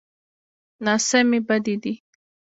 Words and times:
ناسمي 0.85 1.39
بد 1.47 1.63
دی. 1.83 1.93